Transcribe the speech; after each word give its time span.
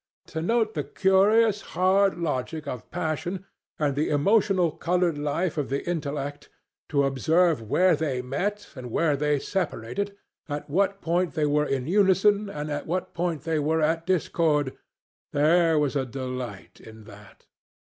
To 0.33 0.41
note 0.41 0.73
the 0.73 0.83
curious 0.83 1.61
hard 1.77 2.17
logic 2.17 2.65
of 2.67 2.89
passion, 2.89 3.45
and 3.77 3.95
the 3.95 4.09
emotional 4.09 4.71
coloured 4.71 5.15
life 5.15 5.59
of 5.59 5.69
the 5.69 5.87
intellect—to 5.87 7.03
observe 7.03 7.61
where 7.69 7.95
they 7.95 8.23
met, 8.23 8.67
and 8.75 8.89
where 8.89 9.15
they 9.15 9.37
separated, 9.37 10.17
at 10.49 10.67
what 10.67 11.01
point 11.01 11.35
they 11.35 11.45
were 11.45 11.67
in 11.67 11.85
unison, 11.85 12.49
and 12.49 12.71
at 12.71 12.87
what 12.87 13.13
point 13.13 13.43
they 13.43 13.59
were 13.59 13.83
at 13.83 14.07
discord—there 14.07 15.77
was 15.77 15.95
a 15.95 16.07
delight 16.07 16.79
in 16.81 17.03
that! 17.03 17.45